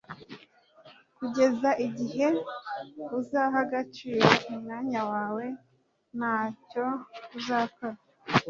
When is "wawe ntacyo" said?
5.11-6.85